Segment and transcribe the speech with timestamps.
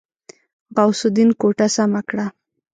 [0.75, 2.25] غوث الدين کوټه سمه کړه.